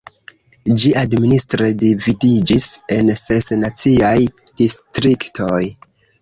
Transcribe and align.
Ĝi 0.83 0.93
administre 1.01 1.67
dividiĝis 1.83 2.65
en 2.97 3.13
ses 3.21 3.53
naciaj 3.65 4.15
distriktoj. 4.41 5.63